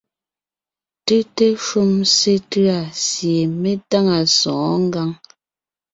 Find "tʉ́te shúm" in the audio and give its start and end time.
1.05-1.91